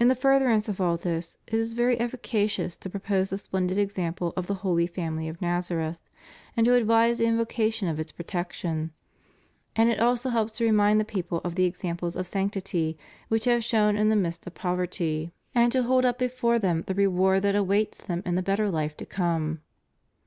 In 0.00 0.08
the 0.08 0.14
furtherance 0.14 0.66
of 0.70 0.80
all 0.80 0.96
this, 0.96 1.36
it 1.46 1.52
is 1.58 1.74
very 1.74 2.00
efficacious 2.00 2.74
to 2.76 2.88
propose 2.88 3.28
the 3.28 3.36
splendid 3.36 3.76
example 3.76 4.32
of 4.34 4.46
the 4.46 4.54
Holy 4.64 4.86
Family 4.86 5.28
of 5.28 5.42
Nazareth, 5.42 5.98
and 6.56 6.64
to 6.64 6.74
advise 6.74 7.18
the 7.18 7.26
invocation 7.26 7.86
of 7.86 8.00
its 8.00 8.12
protection, 8.12 8.92
and 9.76 9.90
it 9.90 10.00
also 10.00 10.30
helps 10.30 10.52
to 10.52 10.64
remind 10.64 10.98
the 11.00 11.04
people 11.04 11.42
of 11.44 11.54
the 11.54 11.66
examples 11.66 12.16
of 12.16 12.26
sanctity 12.26 12.96
which 13.28 13.44
have 13.44 13.62
shone 13.62 13.94
in 13.98 14.08
the 14.08 14.16
midst 14.16 14.46
of 14.46 14.54
poverty, 14.54 15.34
and 15.54 15.70
CHRISTIAN 15.70 15.82
DEMOCRACY. 15.82 15.82
493 15.82 15.82
to 15.82 15.88
hold 15.88 16.04
up 16.06 16.18
before 16.18 16.58
them 16.58 16.84
the 16.86 16.94
reward 16.94 17.42
that 17.42 17.54
awaits 17.54 17.98
them 17.98 18.22
in 18.24 18.36
the 18.36 18.42
better 18.42 18.70
life 18.70 18.96
to 18.96 19.04
come. 19.04 19.60